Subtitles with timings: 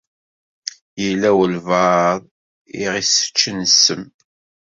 [1.03, 2.21] Yella walebɛaḍ
[2.79, 4.03] i ɣ-iseččen ssem.